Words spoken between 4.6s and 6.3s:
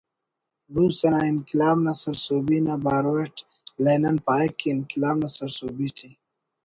انقلاب نا سرسہبی ٹی